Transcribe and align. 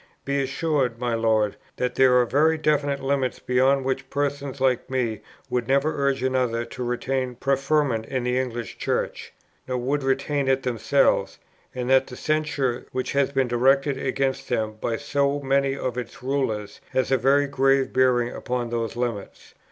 Be 0.25 0.41
assured, 0.41 0.97
my 0.97 1.13
Lord, 1.13 1.57
that 1.75 1.93
there 1.93 2.15
are 2.19 2.25
very 2.25 2.57
definite 2.57 3.01
limits, 3.03 3.37
beyond 3.37 3.85
which 3.85 4.09
persons 4.09 4.59
like 4.59 4.89
me 4.89 5.21
would 5.47 5.67
never 5.67 5.95
urge 6.07 6.23
another 6.23 6.65
to 6.65 6.83
retain 6.83 7.35
preferment 7.35 8.07
in 8.07 8.23
the 8.23 8.39
English 8.39 8.79
Church, 8.79 9.31
nor 9.67 9.77
would 9.77 10.01
retain 10.01 10.47
it 10.47 10.63
themselves; 10.63 11.37
and 11.75 11.87
that 11.91 12.07
the 12.07 12.15
censure 12.15 12.87
which 12.91 13.11
has 13.11 13.31
been 13.31 13.47
directed 13.47 13.99
against 13.99 14.49
them 14.49 14.73
by 14.81 14.97
so 14.97 15.39
many 15.39 15.77
of 15.77 15.99
its 15.99 16.23
Rulers 16.23 16.81
has 16.93 17.11
a 17.11 17.17
very 17.19 17.45
grave 17.45 17.93
bearing 17.93 18.29
upon 18.33 18.71
those 18.71 18.95
limits." 18.95 19.53